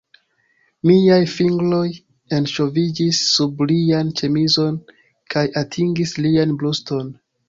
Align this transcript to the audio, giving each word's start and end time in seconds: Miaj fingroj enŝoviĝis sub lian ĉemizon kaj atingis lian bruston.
Miaj 0.91 1.17
fingroj 1.33 1.81
enŝoviĝis 2.37 3.19
sub 3.33 3.61
lian 3.73 4.09
ĉemizon 4.21 4.79
kaj 5.35 5.45
atingis 5.63 6.15
lian 6.27 6.57
bruston. 6.63 7.13